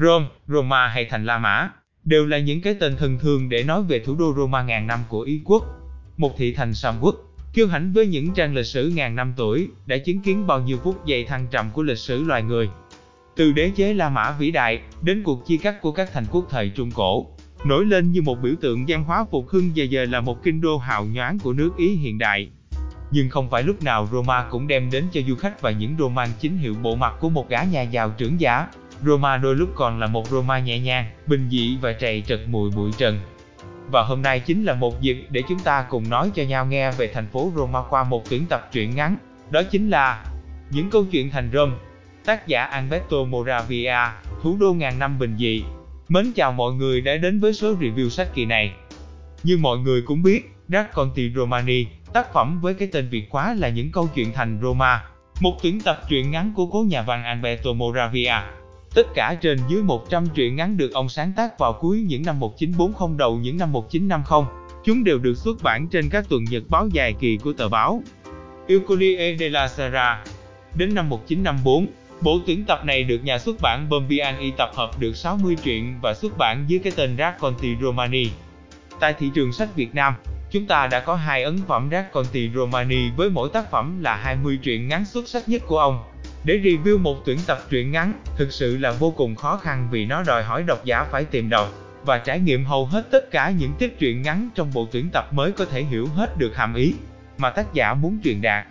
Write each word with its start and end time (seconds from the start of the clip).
Rome, 0.00 0.26
Roma 0.48 0.86
hay 0.88 1.04
thành 1.04 1.24
La 1.24 1.38
Mã, 1.38 1.70
đều 2.04 2.26
là 2.26 2.38
những 2.38 2.60
cái 2.60 2.74
tên 2.74 2.96
thân 2.96 3.18
thương 3.18 3.48
để 3.48 3.62
nói 3.62 3.82
về 3.82 3.98
thủ 3.98 4.14
đô 4.14 4.34
Roma 4.36 4.62
ngàn 4.62 4.86
năm 4.86 5.00
của 5.08 5.20
Ý 5.20 5.40
quốc. 5.44 5.64
Một 6.16 6.36
thị 6.36 6.54
thành 6.54 6.74
sầm 6.74 6.94
uất, 7.00 7.14
kiêu 7.52 7.68
hãnh 7.68 7.92
với 7.92 8.06
những 8.06 8.34
trang 8.34 8.54
lịch 8.54 8.66
sử 8.66 8.92
ngàn 8.94 9.16
năm 9.16 9.32
tuổi, 9.36 9.68
đã 9.86 9.96
chứng 9.96 10.20
kiến 10.20 10.46
bao 10.46 10.60
nhiêu 10.60 10.78
phút 10.84 11.06
giây 11.06 11.24
thăng 11.24 11.46
trầm 11.50 11.70
của 11.72 11.82
lịch 11.82 11.98
sử 11.98 12.22
loài 12.22 12.42
người. 12.42 12.68
Từ 13.36 13.52
đế 13.52 13.70
chế 13.76 13.94
La 13.94 14.08
Mã 14.08 14.32
vĩ 14.38 14.50
đại, 14.50 14.80
đến 15.02 15.22
cuộc 15.22 15.46
chia 15.46 15.56
cắt 15.56 15.80
của 15.80 15.92
các 15.92 16.12
thành 16.12 16.26
quốc 16.30 16.46
thời 16.50 16.68
Trung 16.68 16.90
Cổ, 16.90 17.26
nổi 17.64 17.84
lên 17.84 18.12
như 18.12 18.22
một 18.22 18.38
biểu 18.42 18.54
tượng 18.60 18.84
văn 18.88 19.04
hóa 19.04 19.24
phục 19.30 19.48
hưng 19.48 19.70
và 19.76 19.84
giờ 19.84 20.04
là 20.04 20.20
một 20.20 20.42
kinh 20.42 20.60
đô 20.60 20.78
hào 20.78 21.04
nhoáng 21.04 21.38
của 21.38 21.52
nước 21.52 21.70
Ý 21.76 21.96
hiện 21.96 22.18
đại. 22.18 22.50
Nhưng 23.10 23.28
không 23.30 23.50
phải 23.50 23.62
lúc 23.62 23.82
nào 23.82 24.08
Roma 24.12 24.46
cũng 24.50 24.66
đem 24.66 24.90
đến 24.90 25.04
cho 25.12 25.20
du 25.28 25.34
khách 25.34 25.60
và 25.60 25.70
những 25.70 25.96
Roman 25.98 26.28
chính 26.40 26.58
hiệu 26.58 26.74
bộ 26.82 26.96
mặt 26.96 27.14
của 27.20 27.28
một 27.28 27.48
gã 27.48 27.62
nhà 27.62 27.82
giàu 27.82 28.14
trưởng 28.18 28.40
giả. 28.40 28.66
Roma 29.04 29.36
đôi 29.36 29.56
lúc 29.56 29.68
còn 29.74 29.98
là 29.98 30.06
một 30.06 30.28
Roma 30.28 30.58
nhẹ 30.58 30.78
nhàng, 30.78 31.10
bình 31.26 31.48
dị 31.50 31.76
và 31.80 31.92
chạy 31.92 32.22
trật 32.26 32.40
mùi 32.48 32.70
bụi 32.70 32.90
trần. 32.98 33.20
Và 33.90 34.02
hôm 34.02 34.22
nay 34.22 34.40
chính 34.40 34.64
là 34.64 34.74
một 34.74 35.00
dịp 35.00 35.26
để 35.30 35.42
chúng 35.48 35.58
ta 35.58 35.86
cùng 35.90 36.10
nói 36.10 36.30
cho 36.34 36.42
nhau 36.42 36.66
nghe 36.66 36.92
về 36.92 37.10
thành 37.14 37.26
phố 37.26 37.52
Roma 37.56 37.82
qua 37.90 38.04
một 38.04 38.22
tuyển 38.30 38.46
tập 38.46 38.68
truyện 38.72 38.96
ngắn. 38.96 39.16
Đó 39.50 39.62
chính 39.62 39.90
là 39.90 40.24
Những 40.70 40.90
câu 40.90 41.04
chuyện 41.04 41.30
thành 41.30 41.50
Rome. 41.52 41.72
Tác 42.24 42.46
giả 42.46 42.64
Alberto 42.64 43.16
Moravia, 43.28 43.96
thủ 44.42 44.56
đô 44.60 44.72
ngàn 44.72 44.98
năm 44.98 45.18
bình 45.18 45.36
dị. 45.38 45.64
Mến 46.08 46.32
chào 46.32 46.52
mọi 46.52 46.72
người 46.72 47.00
đã 47.00 47.16
đến 47.16 47.40
với 47.40 47.52
số 47.52 47.74
review 47.74 48.08
sách 48.08 48.28
kỳ 48.34 48.44
này. 48.44 48.72
Như 49.42 49.58
mọi 49.60 49.78
người 49.78 50.02
cũng 50.02 50.22
biết, 50.22 50.50
Racconti 50.68 51.32
Romani, 51.36 51.86
tác 52.12 52.32
phẩm 52.32 52.60
với 52.60 52.74
cái 52.74 52.88
tên 52.92 53.08
Việt 53.08 53.30
quá 53.30 53.54
là 53.54 53.68
Những 53.68 53.92
câu 53.92 54.08
chuyện 54.14 54.32
thành 54.32 54.58
Roma. 54.62 55.04
Một 55.40 55.56
tuyển 55.62 55.80
tập 55.80 56.02
truyện 56.08 56.30
ngắn 56.30 56.52
của 56.56 56.66
cố 56.66 56.84
nhà 56.88 57.02
văn 57.02 57.24
Alberto 57.24 57.72
Moravia. 57.72 58.34
Tất 58.94 59.06
cả 59.14 59.34
trên 59.40 59.58
dưới 59.68 59.82
100 59.82 60.26
truyện 60.34 60.56
ngắn 60.56 60.76
được 60.76 60.92
ông 60.92 61.08
sáng 61.08 61.32
tác 61.36 61.58
vào 61.58 61.72
cuối 61.72 62.04
những 62.08 62.22
năm 62.22 62.40
1940 62.40 63.16
đầu 63.18 63.38
những 63.38 63.56
năm 63.58 63.72
1950. 63.72 64.42
Chúng 64.84 65.04
đều 65.04 65.18
được 65.18 65.34
xuất 65.36 65.62
bản 65.62 65.88
trên 65.88 66.08
các 66.08 66.28
tuần 66.28 66.44
nhật 66.44 66.62
báo 66.68 66.88
dài 66.88 67.14
kỳ 67.20 67.36
của 67.36 67.52
tờ 67.52 67.68
báo 67.68 68.02
Il 68.66 68.78
Corriere 68.78 69.36
della 69.36 69.68
Sera. 69.68 70.24
Đến 70.74 70.94
năm 70.94 71.08
1954, 71.08 71.86
bộ 72.20 72.38
tuyển 72.46 72.64
tập 72.64 72.84
này 72.84 73.04
được 73.04 73.24
nhà 73.24 73.38
xuất 73.38 73.56
bản 73.62 73.88
Bombiani 73.88 74.50
tập 74.50 74.70
hợp 74.74 75.00
được 75.00 75.16
60 75.16 75.56
truyện 75.62 75.98
và 76.02 76.14
xuất 76.14 76.38
bản 76.38 76.64
dưới 76.68 76.78
cái 76.78 76.92
tên 76.96 77.16
Racconti 77.18 77.76
Romani. 77.82 78.28
Tại 79.00 79.14
thị 79.18 79.30
trường 79.34 79.52
sách 79.52 79.76
Việt 79.76 79.94
Nam, 79.94 80.14
chúng 80.50 80.66
ta 80.66 80.86
đã 80.86 81.00
có 81.00 81.14
hai 81.14 81.42
ấn 81.42 81.58
phẩm 81.68 81.88
Racconti 81.92 82.50
Romani 82.54 83.10
với 83.16 83.30
mỗi 83.30 83.48
tác 83.52 83.70
phẩm 83.70 84.02
là 84.02 84.16
20 84.16 84.58
truyện 84.62 84.88
ngắn 84.88 85.04
xuất 85.04 85.28
sắc 85.28 85.48
nhất 85.48 85.62
của 85.66 85.78
ông. 85.78 86.02
Để 86.44 86.60
review 86.64 86.98
một 86.98 87.24
tuyển 87.24 87.38
tập 87.46 87.58
truyện 87.70 87.92
ngắn, 87.92 88.12
thực 88.36 88.52
sự 88.52 88.78
là 88.78 88.92
vô 88.92 89.10
cùng 89.10 89.34
khó 89.34 89.56
khăn 89.56 89.88
vì 89.90 90.06
nó 90.06 90.22
đòi 90.22 90.42
hỏi 90.42 90.62
độc 90.62 90.84
giả 90.84 91.04
phải 91.04 91.24
tìm 91.24 91.48
đọc 91.48 91.68
và 92.04 92.18
trải 92.18 92.40
nghiệm 92.40 92.64
hầu 92.64 92.86
hết 92.86 93.10
tất 93.10 93.30
cả 93.30 93.50
những 93.50 93.72
tiết 93.78 93.98
truyện 93.98 94.22
ngắn 94.22 94.48
trong 94.54 94.70
bộ 94.74 94.88
tuyển 94.92 95.08
tập 95.12 95.32
mới 95.32 95.52
có 95.52 95.64
thể 95.64 95.82
hiểu 95.82 96.06
hết 96.06 96.38
được 96.38 96.56
hàm 96.56 96.74
ý 96.74 96.94
mà 97.38 97.50
tác 97.50 97.74
giả 97.74 97.94
muốn 97.94 98.18
truyền 98.24 98.42
đạt. 98.42 98.66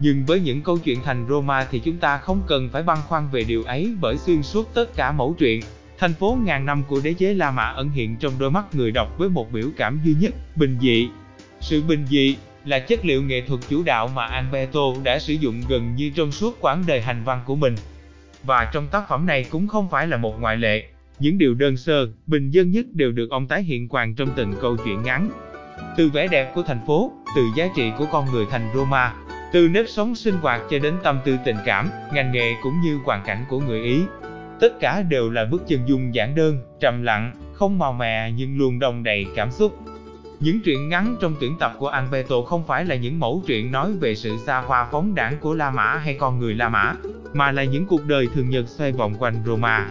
Nhưng 0.00 0.24
với 0.26 0.40
những 0.40 0.62
câu 0.62 0.78
chuyện 0.78 1.02
thành 1.04 1.26
Roma 1.28 1.66
thì 1.70 1.78
chúng 1.78 1.96
ta 1.96 2.18
không 2.18 2.42
cần 2.46 2.68
phải 2.72 2.82
băn 2.82 2.98
khoăn 3.08 3.28
về 3.32 3.44
điều 3.44 3.62
ấy 3.62 3.94
bởi 4.00 4.18
xuyên 4.18 4.42
suốt 4.42 4.74
tất 4.74 4.96
cả 4.96 5.12
mẫu 5.12 5.34
truyện, 5.38 5.60
thành 5.98 6.14
phố 6.14 6.38
ngàn 6.44 6.66
năm 6.66 6.82
của 6.88 7.00
đế 7.04 7.12
chế 7.12 7.34
La 7.34 7.50
Mã 7.50 7.64
ẩn 7.64 7.90
hiện 7.90 8.16
trong 8.16 8.32
đôi 8.38 8.50
mắt 8.50 8.64
người 8.72 8.90
đọc 8.90 9.18
với 9.18 9.28
một 9.28 9.52
biểu 9.52 9.70
cảm 9.76 10.00
duy 10.04 10.14
nhất, 10.20 10.34
bình 10.56 10.78
dị. 10.80 11.08
Sự 11.60 11.82
bình 11.82 12.06
dị 12.06 12.36
là 12.64 12.78
chất 12.78 13.04
liệu 13.04 13.22
nghệ 13.22 13.40
thuật 13.40 13.60
chủ 13.68 13.82
đạo 13.82 14.08
mà 14.14 14.26
Alberto 14.26 14.80
đã 15.04 15.18
sử 15.18 15.32
dụng 15.32 15.62
gần 15.68 15.94
như 15.96 16.10
trong 16.14 16.32
suốt 16.32 16.58
quãng 16.60 16.84
đời 16.86 17.00
hành 17.00 17.22
văn 17.24 17.40
của 17.46 17.54
mình. 17.54 17.74
Và 18.42 18.70
trong 18.72 18.86
tác 18.88 19.08
phẩm 19.08 19.26
này 19.26 19.44
cũng 19.50 19.68
không 19.68 19.90
phải 19.90 20.06
là 20.06 20.16
một 20.16 20.40
ngoại 20.40 20.56
lệ. 20.56 20.84
Những 21.18 21.38
điều 21.38 21.54
đơn 21.54 21.76
sơ, 21.76 22.06
bình 22.26 22.50
dân 22.50 22.70
nhất 22.70 22.86
đều 22.92 23.12
được 23.12 23.30
ông 23.30 23.46
tái 23.46 23.62
hiện 23.62 23.88
hoàn 23.90 24.14
trong 24.14 24.28
từng 24.36 24.54
câu 24.60 24.76
chuyện 24.84 25.02
ngắn. 25.02 25.30
Từ 25.96 26.08
vẻ 26.08 26.28
đẹp 26.28 26.52
của 26.54 26.62
thành 26.62 26.80
phố, 26.86 27.12
từ 27.36 27.42
giá 27.56 27.68
trị 27.76 27.92
của 27.98 28.06
con 28.12 28.32
người 28.32 28.44
thành 28.50 28.70
Roma, 28.74 29.14
từ 29.52 29.68
nếp 29.68 29.88
sống 29.88 30.14
sinh 30.14 30.34
hoạt 30.34 30.60
cho 30.70 30.78
đến 30.78 30.94
tâm 31.02 31.20
tư 31.24 31.36
tình 31.44 31.56
cảm, 31.66 31.90
ngành 32.12 32.32
nghề 32.32 32.54
cũng 32.62 32.80
như 32.80 32.98
hoàn 33.04 33.22
cảnh 33.26 33.44
của 33.48 33.60
người 33.60 33.82
Ý. 33.82 34.02
Tất 34.60 34.80
cả 34.80 35.02
đều 35.02 35.30
là 35.30 35.44
bức 35.44 35.68
chân 35.68 35.80
dung 35.86 36.14
giản 36.14 36.34
đơn, 36.34 36.62
trầm 36.80 37.02
lặng, 37.02 37.32
không 37.52 37.78
màu 37.78 37.92
mè 37.92 38.30
nhưng 38.36 38.58
luôn 38.58 38.78
đồng 38.78 39.02
đầy 39.02 39.26
cảm 39.36 39.50
xúc. 39.50 39.78
Những 40.40 40.60
truyện 40.60 40.88
ngắn 40.88 41.16
trong 41.20 41.34
tuyển 41.40 41.56
tập 41.58 41.72
của 41.78 41.88
Alberto 41.88 42.42
không 42.42 42.66
phải 42.66 42.84
là 42.84 42.94
những 42.94 43.20
mẫu 43.20 43.42
truyện 43.46 43.72
nói 43.72 43.92
về 44.00 44.14
sự 44.14 44.36
xa 44.46 44.60
hoa 44.60 44.88
phóng 44.92 45.14
đảng 45.14 45.38
của 45.40 45.54
La 45.54 45.70
Mã 45.70 46.00
hay 46.04 46.14
con 46.14 46.38
người 46.38 46.54
La 46.54 46.68
Mã, 46.68 46.94
mà 47.32 47.52
là 47.52 47.64
những 47.64 47.86
cuộc 47.86 48.06
đời 48.06 48.28
thường 48.34 48.50
nhật 48.50 48.68
xoay 48.68 48.92
vòng 48.92 49.14
quanh 49.18 49.34
Roma. 49.46 49.86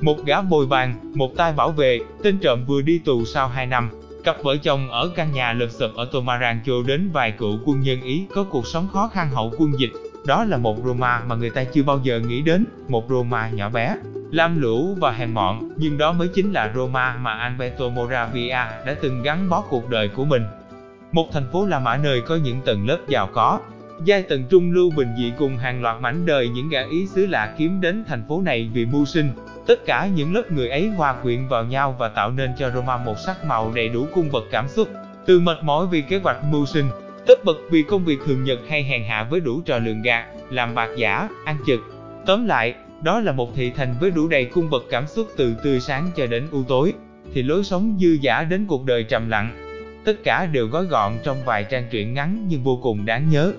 Một 0.00 0.24
gã 0.24 0.42
bồi 0.42 0.66
bàn, 0.66 0.94
một 1.14 1.36
tay 1.36 1.52
bảo 1.52 1.70
vệ, 1.70 2.00
tên 2.22 2.38
trộm 2.38 2.64
vừa 2.66 2.82
đi 2.82 2.98
tù 2.98 3.24
sau 3.24 3.48
2 3.48 3.66
năm, 3.66 3.90
cặp 4.24 4.36
vợ 4.42 4.56
chồng 4.56 4.90
ở 4.90 5.10
căn 5.16 5.32
nhà 5.32 5.52
lợp 5.52 5.68
sập 5.70 5.94
ở 5.94 6.08
Tomarancho 6.12 6.72
đến 6.86 7.10
vài 7.12 7.32
cựu 7.32 7.58
quân 7.64 7.80
nhân 7.80 8.02
Ý 8.02 8.26
có 8.34 8.44
cuộc 8.44 8.66
sống 8.66 8.88
khó 8.92 9.10
khăn 9.14 9.30
hậu 9.30 9.52
quân 9.58 9.72
dịch. 9.78 9.92
Đó 10.26 10.44
là 10.44 10.56
một 10.56 10.76
Roma 10.84 11.22
mà 11.26 11.34
người 11.34 11.50
ta 11.50 11.64
chưa 11.64 11.82
bao 11.82 12.00
giờ 12.02 12.20
nghĩ 12.20 12.42
đến, 12.42 12.64
một 12.88 13.04
Roma 13.08 13.50
nhỏ 13.50 13.70
bé, 13.70 13.96
lam 14.36 14.60
lũ 14.60 14.96
và 15.00 15.10
hèn 15.10 15.34
mọn, 15.34 15.68
nhưng 15.76 15.98
đó 15.98 16.12
mới 16.12 16.28
chính 16.28 16.52
là 16.52 16.72
Roma 16.74 17.16
mà 17.16 17.32
Alberto 17.32 17.88
Moravia 17.88 18.48
đã 18.86 18.96
từng 19.02 19.22
gắn 19.22 19.48
bó 19.48 19.60
cuộc 19.60 19.90
đời 19.90 20.08
của 20.08 20.24
mình. 20.24 20.42
Một 21.12 21.28
thành 21.32 21.46
phố 21.52 21.66
La 21.66 21.78
Mã 21.78 21.96
nơi 21.96 22.20
có 22.20 22.36
những 22.36 22.60
tầng 22.64 22.86
lớp 22.86 22.98
giàu 23.08 23.28
có, 23.32 23.60
giai 24.04 24.22
tầng 24.22 24.44
trung 24.50 24.72
lưu 24.72 24.90
bình 24.96 25.08
dị 25.18 25.32
cùng 25.38 25.56
hàng 25.56 25.82
loạt 25.82 26.00
mảnh 26.00 26.26
đời 26.26 26.48
những 26.48 26.68
gã 26.68 26.80
ý 26.90 27.06
xứ 27.06 27.26
lạ 27.26 27.54
kiếm 27.58 27.80
đến 27.80 28.04
thành 28.08 28.24
phố 28.28 28.42
này 28.42 28.70
vì 28.72 28.86
mưu 28.86 29.04
sinh. 29.04 29.30
Tất 29.66 29.86
cả 29.86 30.06
những 30.06 30.34
lớp 30.34 30.50
người 30.50 30.68
ấy 30.68 30.88
hòa 30.88 31.14
quyện 31.22 31.48
vào 31.48 31.64
nhau 31.64 31.96
và 31.98 32.08
tạo 32.08 32.30
nên 32.30 32.50
cho 32.58 32.70
Roma 32.70 32.96
một 32.96 33.18
sắc 33.18 33.44
màu 33.44 33.72
đầy 33.74 33.88
đủ 33.88 34.06
cung 34.14 34.28
bậc 34.32 34.44
cảm 34.50 34.68
xúc, 34.68 34.88
từ 35.26 35.40
mệt 35.40 35.58
mỏi 35.62 35.86
vì 35.86 36.02
kế 36.02 36.18
hoạch 36.18 36.44
mưu 36.44 36.66
sinh, 36.66 36.86
tất 37.26 37.44
bật 37.44 37.56
vì 37.70 37.82
công 37.82 38.04
việc 38.04 38.18
thường 38.26 38.44
nhật 38.44 38.58
hay 38.68 38.82
hèn 38.82 39.04
hạ 39.04 39.26
với 39.30 39.40
đủ 39.40 39.60
trò 39.60 39.78
lường 39.78 40.02
gạt, 40.02 40.26
làm 40.50 40.74
bạc 40.74 40.88
giả, 40.96 41.28
ăn 41.44 41.56
chực. 41.66 41.80
Tóm 42.26 42.46
lại, 42.46 42.74
đó 43.06 43.20
là 43.20 43.32
một 43.32 43.54
thị 43.54 43.70
thành 43.70 43.94
với 44.00 44.10
đủ 44.10 44.28
đầy 44.28 44.44
cung 44.44 44.70
bậc 44.70 44.84
cảm 44.90 45.06
xúc 45.06 45.28
từ 45.36 45.54
tươi 45.62 45.80
sáng 45.80 46.10
cho 46.16 46.26
đến 46.26 46.46
u 46.50 46.62
tối, 46.68 46.92
thì 47.34 47.42
lối 47.42 47.64
sống 47.64 47.96
dư 48.00 48.08
giả 48.20 48.42
đến 48.42 48.66
cuộc 48.66 48.84
đời 48.84 49.04
trầm 49.04 49.28
lặng. 49.28 49.56
Tất 50.04 50.24
cả 50.24 50.46
đều 50.46 50.66
gói 50.66 50.84
gọn 50.84 51.12
trong 51.24 51.36
vài 51.44 51.64
trang 51.64 51.86
truyện 51.90 52.14
ngắn 52.14 52.46
nhưng 52.48 52.62
vô 52.62 52.78
cùng 52.82 53.04
đáng 53.04 53.30
nhớ. 53.30 53.52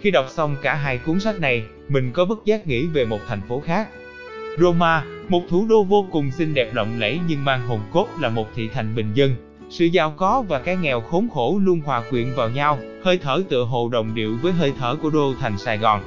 Khi 0.00 0.10
đọc 0.10 0.26
xong 0.28 0.56
cả 0.62 0.74
hai 0.74 0.98
cuốn 0.98 1.20
sách 1.20 1.40
này, 1.40 1.62
mình 1.88 2.12
có 2.12 2.24
bất 2.24 2.44
giác 2.44 2.66
nghĩ 2.66 2.86
về 2.86 3.04
một 3.04 3.18
thành 3.28 3.40
phố 3.48 3.62
khác. 3.66 3.88
Roma, 4.58 5.04
một 5.28 5.42
thủ 5.48 5.66
đô 5.68 5.84
vô 5.84 6.06
cùng 6.12 6.30
xinh 6.30 6.54
đẹp 6.54 6.74
lộng 6.74 7.00
lẫy 7.00 7.20
nhưng 7.28 7.44
mang 7.44 7.66
hồn 7.66 7.80
cốt 7.92 8.08
là 8.20 8.28
một 8.28 8.46
thị 8.54 8.68
thành 8.74 8.94
bình 8.94 9.10
dân. 9.14 9.36
Sự 9.70 9.84
giàu 9.84 10.14
có 10.16 10.44
và 10.48 10.58
cái 10.58 10.76
nghèo 10.76 11.00
khốn 11.00 11.28
khổ 11.34 11.60
luôn 11.62 11.80
hòa 11.80 12.02
quyện 12.10 12.32
vào 12.36 12.50
nhau, 12.50 12.78
hơi 13.04 13.18
thở 13.18 13.42
tựa 13.48 13.64
hồ 13.64 13.88
đồng 13.88 14.14
điệu 14.14 14.36
với 14.42 14.52
hơi 14.52 14.72
thở 14.78 14.96
của 15.02 15.10
đô 15.10 15.34
thành 15.40 15.58
Sài 15.58 15.78
Gòn. 15.78 16.00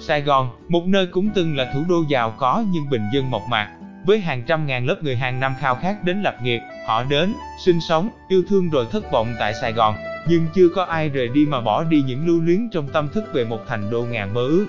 Sài 0.00 0.22
Gòn, 0.22 0.50
một 0.68 0.86
nơi 0.86 1.06
cũng 1.06 1.30
từng 1.34 1.56
là 1.56 1.70
thủ 1.74 1.84
đô 1.88 2.04
giàu 2.08 2.34
có 2.38 2.64
nhưng 2.72 2.90
bình 2.90 3.02
dân 3.14 3.30
mộc 3.30 3.42
mạc, 3.48 3.68
với 4.06 4.20
hàng 4.20 4.42
trăm 4.46 4.66
ngàn 4.66 4.86
lớp 4.86 4.96
người 5.02 5.16
hàng 5.16 5.40
năm 5.40 5.54
khao 5.60 5.74
khát 5.74 6.04
đến 6.04 6.22
lập 6.22 6.36
nghiệp, 6.42 6.60
họ 6.86 7.04
đến, 7.04 7.34
sinh 7.64 7.80
sống, 7.88 8.08
yêu 8.28 8.42
thương 8.48 8.70
rồi 8.70 8.86
thất 8.92 9.12
vọng 9.12 9.34
tại 9.38 9.54
Sài 9.60 9.72
Gòn, 9.72 9.94
nhưng 10.28 10.46
chưa 10.54 10.68
có 10.74 10.84
ai 10.84 11.08
rời 11.08 11.28
đi 11.28 11.46
mà 11.46 11.60
bỏ 11.60 11.84
đi 11.84 12.02
những 12.06 12.26
lưu 12.26 12.40
luyến 12.40 12.70
trong 12.72 12.88
tâm 12.88 13.08
thức 13.08 13.24
về 13.32 13.44
một 13.44 13.60
thành 13.68 13.90
đô 13.90 14.02
ngàn 14.02 14.34
mơ 14.34 14.40
ước. 14.40 14.66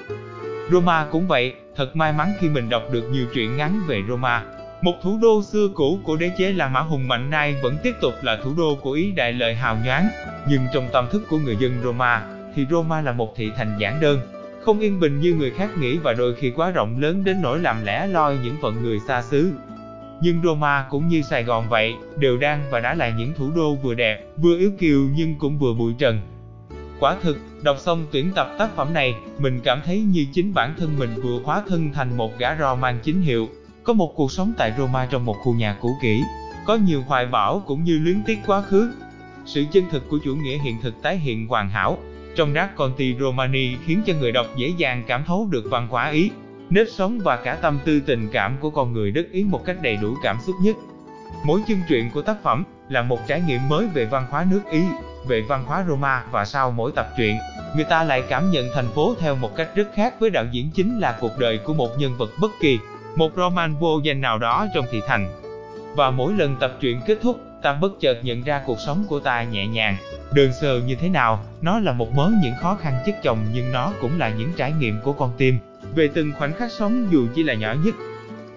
Roma 0.71 1.05
cũng 1.11 1.27
vậy, 1.27 1.53
thật 1.75 1.95
may 1.95 2.13
mắn 2.13 2.33
khi 2.39 2.49
mình 2.49 2.69
đọc 2.69 2.83
được 2.91 3.09
nhiều 3.11 3.25
truyện 3.33 3.57
ngắn 3.57 3.81
về 3.87 4.01
Roma. 4.09 4.43
Một 4.81 4.93
thủ 5.03 5.19
đô 5.21 5.43
xưa 5.43 5.67
cũ 5.75 5.99
của 6.03 6.15
đế 6.15 6.31
chế 6.37 6.53
La 6.53 6.67
Mã 6.67 6.79
hùng 6.79 7.07
mạnh 7.07 7.29
nay 7.29 7.55
vẫn 7.61 7.77
tiếp 7.83 7.93
tục 8.01 8.13
là 8.21 8.37
thủ 8.43 8.53
đô 8.57 8.77
của 8.81 8.91
Ý 8.91 9.11
đại 9.11 9.33
lợi 9.33 9.55
hào 9.55 9.77
nhoáng, 9.85 10.09
nhưng 10.49 10.61
trong 10.73 10.87
tâm 10.93 11.07
thức 11.11 11.23
của 11.29 11.37
người 11.37 11.55
dân 11.55 11.81
Roma, 11.83 12.23
thì 12.55 12.65
Roma 12.69 13.01
là 13.01 13.11
một 13.11 13.33
thị 13.35 13.51
thành 13.57 13.75
giản 13.79 13.99
đơn, 14.01 14.19
không 14.69 14.79
yên 14.79 14.99
bình 14.99 15.19
như 15.19 15.33
người 15.33 15.51
khác 15.51 15.69
nghĩ 15.77 15.97
và 15.97 16.13
đôi 16.13 16.35
khi 16.35 16.51
quá 16.51 16.69
rộng 16.69 16.99
lớn 16.99 17.23
đến 17.23 17.41
nỗi 17.41 17.59
làm 17.59 17.85
lẻ 17.85 18.07
loi 18.07 18.37
những 18.43 18.55
phận 18.61 18.83
người 18.83 18.99
xa 18.99 19.21
xứ. 19.21 19.51
Nhưng 20.21 20.41
Roma 20.43 20.85
cũng 20.89 21.07
như 21.07 21.21
Sài 21.21 21.43
Gòn 21.43 21.69
vậy, 21.69 21.95
đều 22.17 22.37
đang 22.37 22.63
và 22.71 22.79
đã 22.79 22.93
là 22.93 23.09
những 23.09 23.33
thủ 23.37 23.51
đô 23.55 23.75
vừa 23.75 23.93
đẹp, 23.93 24.25
vừa 24.37 24.57
yếu 24.57 24.71
kiều 24.79 24.99
nhưng 25.15 25.35
cũng 25.35 25.59
vừa 25.59 25.73
bụi 25.73 25.93
trần. 25.97 26.21
Quả 26.99 27.15
thực, 27.21 27.37
đọc 27.63 27.77
xong 27.79 28.05
tuyển 28.11 28.31
tập 28.35 28.55
tác 28.59 28.75
phẩm 28.75 28.93
này, 28.93 29.15
mình 29.39 29.59
cảm 29.63 29.81
thấy 29.85 30.01
như 30.01 30.25
chính 30.33 30.53
bản 30.53 30.73
thân 30.77 30.99
mình 30.99 31.09
vừa 31.23 31.39
hóa 31.43 31.63
thân 31.67 31.89
thành 31.93 32.17
một 32.17 32.37
gã 32.37 32.55
rò 32.55 32.75
mang 32.75 32.99
chính 33.03 33.21
hiệu, 33.21 33.49
có 33.83 33.93
một 33.93 34.13
cuộc 34.15 34.31
sống 34.31 34.53
tại 34.57 34.73
Roma 34.77 35.05
trong 35.05 35.25
một 35.25 35.35
khu 35.43 35.53
nhà 35.53 35.77
cũ 35.81 35.89
kỹ, 36.01 36.21
có 36.65 36.75
nhiều 36.75 37.01
hoài 37.07 37.25
bão 37.25 37.63
cũng 37.67 37.83
như 37.83 37.99
luyến 37.99 38.21
tiếc 38.25 38.39
quá 38.45 38.61
khứ. 38.61 38.91
Sự 39.45 39.65
chân 39.71 39.83
thực 39.91 40.09
của 40.09 40.19
chủ 40.25 40.35
nghĩa 40.35 40.57
hiện 40.57 40.75
thực 40.81 41.01
tái 41.01 41.17
hiện 41.17 41.47
hoàn 41.47 41.69
hảo, 41.69 41.97
trong 42.39 42.53
Racconti 42.53 43.15
Romani 43.19 43.75
khiến 43.85 44.01
cho 44.05 44.13
người 44.19 44.31
đọc 44.31 44.45
dễ 44.55 44.67
dàng 44.77 45.03
cảm 45.07 45.23
thấu 45.27 45.47
được 45.51 45.63
văn 45.69 45.87
hóa 45.89 46.09
Ý, 46.09 46.31
nếp 46.69 46.87
sống 46.91 47.19
và 47.23 47.35
cả 47.35 47.55
tâm 47.55 47.79
tư 47.85 48.01
tình 48.05 48.29
cảm 48.31 48.57
của 48.59 48.69
con 48.69 48.93
người 48.93 49.11
đất 49.11 49.25
Ý 49.31 49.43
một 49.43 49.65
cách 49.65 49.77
đầy 49.81 49.95
đủ 49.95 50.15
cảm 50.23 50.37
xúc 50.45 50.55
nhất. 50.61 50.75
Mỗi 51.43 51.61
chương 51.67 51.79
truyện 51.89 52.09
của 52.13 52.21
tác 52.21 52.43
phẩm 52.43 52.63
là 52.89 53.01
một 53.01 53.19
trải 53.27 53.41
nghiệm 53.41 53.69
mới 53.69 53.87
về 53.87 54.05
văn 54.05 54.25
hóa 54.29 54.45
nước 54.51 54.61
Ý, 54.71 54.81
về 55.27 55.41
văn 55.41 55.63
hóa 55.65 55.85
Roma 55.87 56.23
và 56.31 56.45
sau 56.45 56.71
mỗi 56.71 56.91
tập 56.95 57.09
truyện, 57.17 57.37
người 57.75 57.85
ta 57.89 58.03
lại 58.03 58.23
cảm 58.29 58.51
nhận 58.51 58.67
thành 58.73 58.87
phố 58.95 59.15
theo 59.19 59.35
một 59.35 59.55
cách 59.55 59.69
rất 59.75 59.87
khác 59.95 60.13
với 60.19 60.29
đạo 60.29 60.45
diễn 60.51 60.69
chính 60.75 60.99
là 60.99 61.17
cuộc 61.21 61.39
đời 61.39 61.57
của 61.57 61.73
một 61.73 61.89
nhân 61.97 62.17
vật 62.17 62.29
bất 62.41 62.51
kỳ. 62.61 62.79
một 63.15 63.31
Roman 63.35 63.75
vô 63.75 63.99
danh 64.03 64.21
nào 64.21 64.39
đó 64.39 64.67
trong 64.73 64.85
thị 64.91 65.01
thành. 65.07 65.48
Và 65.95 66.11
mỗi 66.11 66.33
lần 66.33 66.55
tập 66.59 66.71
truyện 66.79 67.01
kết 67.05 67.17
thúc, 67.21 67.39
ta 67.61 67.73
bất 67.73 67.91
chợt 67.99 68.19
nhận 68.23 68.43
ra 68.43 68.61
cuộc 68.65 68.79
sống 68.85 69.05
của 69.07 69.19
ta 69.19 69.43
nhẹ 69.43 69.67
nhàng, 69.67 69.97
đơn 70.31 70.51
sơ 70.61 70.79
như 70.79 70.95
thế 70.95 71.09
nào, 71.09 71.45
nó 71.61 71.79
là 71.79 71.91
một 71.91 72.15
mớ 72.15 72.31
những 72.43 72.53
khó 72.61 72.75
khăn 72.75 72.93
chất 73.05 73.15
chồng 73.23 73.39
nhưng 73.53 73.71
nó 73.71 73.91
cũng 74.01 74.19
là 74.19 74.29
những 74.29 74.51
trải 74.57 74.71
nghiệm 74.71 74.99
của 75.03 75.13
con 75.13 75.31
tim, 75.37 75.59
về 75.95 76.09
từng 76.13 76.31
khoảnh 76.37 76.53
khắc 76.53 76.71
sống 76.71 77.07
dù 77.11 77.27
chỉ 77.35 77.43
là 77.43 77.53
nhỏ 77.53 77.75
nhất. 77.83 77.95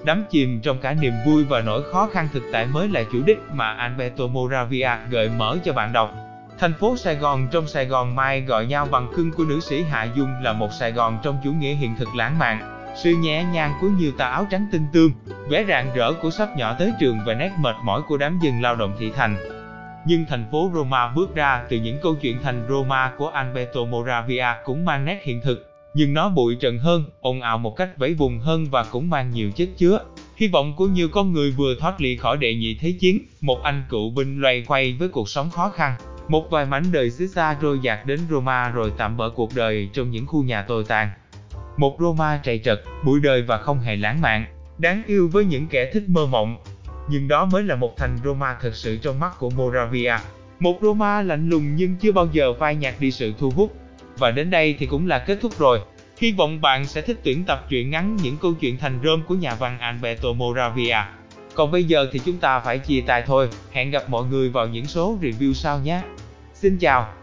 Đắm 0.04 0.24
chìm 0.30 0.60
trong 0.60 0.78
cả 0.78 0.94
niềm 0.94 1.12
vui 1.26 1.44
và 1.44 1.60
nỗi 1.60 1.82
khó 1.92 2.08
khăn 2.12 2.28
thực 2.32 2.42
tại 2.52 2.66
mới 2.66 2.88
là 2.88 3.02
chủ 3.12 3.22
đích 3.26 3.38
mà 3.52 3.72
Alberto 3.72 4.26
Moravia 4.26 4.90
gợi 5.10 5.28
mở 5.28 5.58
cho 5.64 5.72
bạn 5.72 5.92
đọc. 5.92 6.14
Thành 6.58 6.72
phố 6.72 6.96
Sài 6.96 7.16
Gòn 7.16 7.48
trong 7.52 7.66
Sài 7.66 7.86
Gòn 7.86 8.14
Mai 8.14 8.40
gọi 8.40 8.66
nhau 8.66 8.88
bằng 8.90 9.12
cưng 9.16 9.32
của 9.32 9.44
nữ 9.44 9.60
sĩ 9.60 9.82
Hạ 9.82 10.08
Dung 10.16 10.30
là 10.42 10.52
một 10.52 10.72
Sài 10.72 10.92
Gòn 10.92 11.18
trong 11.22 11.38
chủ 11.44 11.52
nghĩa 11.52 11.74
hiện 11.74 11.94
thực 11.98 12.08
lãng 12.16 12.38
mạn, 12.38 12.84
sự 13.02 13.10
nhẹ 13.10 13.44
nhàng 13.44 13.72
của 13.80 13.88
nhiều 13.88 14.12
tà 14.18 14.26
áo 14.26 14.46
trắng 14.50 14.66
tinh 14.72 14.86
tương, 14.92 15.10
vẻ 15.48 15.64
rạng 15.68 15.94
rỡ 15.94 16.12
của 16.12 16.30
sắp 16.30 16.56
nhỏ 16.56 16.76
tới 16.78 16.92
trường 17.00 17.18
và 17.26 17.34
nét 17.34 17.50
mệt 17.58 17.76
mỏi 17.84 18.02
của 18.08 18.16
đám 18.16 18.38
dân 18.42 18.62
lao 18.62 18.76
động 18.76 18.96
thị 18.98 19.12
thành. 19.16 19.36
Nhưng 20.06 20.24
thành 20.28 20.44
phố 20.52 20.70
Roma 20.74 21.08
bước 21.08 21.34
ra 21.34 21.64
từ 21.68 21.76
những 21.76 21.98
câu 22.02 22.14
chuyện 22.14 22.38
thành 22.42 22.66
Roma 22.68 23.12
của 23.18 23.28
Alberto 23.28 23.84
Moravia 23.84 24.46
cũng 24.64 24.84
mang 24.84 25.04
nét 25.04 25.20
hiện 25.24 25.40
thực, 25.44 25.70
nhưng 25.94 26.14
nó 26.14 26.28
bụi 26.28 26.56
trần 26.60 26.78
hơn, 26.78 27.04
ồn 27.20 27.40
ào 27.40 27.58
một 27.58 27.76
cách 27.76 27.88
vẫy 27.96 28.14
vùng 28.14 28.38
hơn 28.38 28.66
và 28.70 28.84
cũng 28.84 29.10
mang 29.10 29.30
nhiều 29.30 29.50
chất 29.50 29.68
chứa. 29.76 30.00
Hy 30.36 30.48
vọng 30.48 30.76
của 30.76 30.86
nhiều 30.86 31.08
con 31.08 31.32
người 31.32 31.50
vừa 31.50 31.74
thoát 31.80 32.00
ly 32.00 32.16
khỏi 32.16 32.36
đệ 32.36 32.54
nhị 32.54 32.74
thế 32.80 32.92
chiến, 33.00 33.18
một 33.40 33.62
anh 33.62 33.84
cựu 33.88 34.10
binh 34.10 34.40
loay 34.40 34.64
quay 34.66 34.92
với 34.92 35.08
cuộc 35.08 35.28
sống 35.28 35.50
khó 35.50 35.68
khăn, 35.68 35.94
một 36.28 36.50
vài 36.50 36.66
mảnh 36.66 36.84
đời 36.92 37.10
xứ 37.10 37.26
xa 37.26 37.56
trôi 37.62 37.78
dạt 37.82 38.06
đến 38.06 38.20
Roma 38.30 38.68
rồi 38.68 38.92
tạm 38.96 39.16
bỡ 39.16 39.30
cuộc 39.30 39.50
đời 39.54 39.88
trong 39.92 40.10
những 40.10 40.26
khu 40.26 40.42
nhà 40.42 40.62
tồi 40.62 40.84
tàn. 40.88 41.10
Một 41.76 41.96
Roma 42.00 42.40
trầy 42.42 42.60
trật, 42.64 42.82
bụi 43.04 43.20
đời 43.20 43.42
và 43.42 43.58
không 43.58 43.80
hề 43.80 43.96
lãng 43.96 44.20
mạn, 44.20 44.44
đáng 44.82 45.02
yêu 45.06 45.28
với 45.32 45.44
những 45.44 45.66
kẻ 45.66 45.90
thích 45.92 46.02
mơ 46.06 46.26
mộng. 46.26 46.56
Nhưng 47.08 47.28
đó 47.28 47.44
mới 47.44 47.62
là 47.62 47.76
một 47.76 47.96
thành 47.96 48.18
Roma 48.24 48.56
thật 48.60 48.74
sự 48.74 48.96
trong 48.96 49.20
mắt 49.20 49.38
của 49.38 49.50
Moravia. 49.50 50.14
Một 50.60 50.78
Roma 50.82 51.22
lạnh 51.22 51.48
lùng 51.48 51.76
nhưng 51.76 51.96
chưa 51.96 52.12
bao 52.12 52.28
giờ 52.32 52.54
phai 52.58 52.74
nhạt 52.74 52.94
đi 53.00 53.10
sự 53.10 53.32
thu 53.38 53.50
hút. 53.50 53.76
Và 54.18 54.30
đến 54.30 54.50
đây 54.50 54.76
thì 54.78 54.86
cũng 54.86 55.06
là 55.06 55.18
kết 55.18 55.38
thúc 55.40 55.58
rồi. 55.58 55.80
Hy 56.18 56.32
vọng 56.32 56.60
bạn 56.60 56.86
sẽ 56.86 57.00
thích 57.00 57.20
tuyển 57.22 57.44
tập 57.44 57.66
truyện 57.68 57.90
ngắn 57.90 58.16
những 58.22 58.36
câu 58.36 58.54
chuyện 58.54 58.78
thành 58.78 59.00
Rome 59.04 59.22
của 59.26 59.34
nhà 59.34 59.54
văn 59.54 59.78
Alberto 59.78 60.32
Moravia. 60.32 60.96
Còn 61.54 61.70
bây 61.70 61.84
giờ 61.84 62.08
thì 62.12 62.20
chúng 62.24 62.38
ta 62.38 62.60
phải 62.60 62.78
chia 62.78 63.00
tay 63.06 63.22
thôi, 63.26 63.48
hẹn 63.72 63.90
gặp 63.90 64.02
mọi 64.08 64.24
người 64.24 64.48
vào 64.48 64.66
những 64.68 64.86
số 64.86 65.18
review 65.22 65.52
sau 65.52 65.78
nhé. 65.78 66.02
Xin 66.54 66.78
chào! 66.78 67.21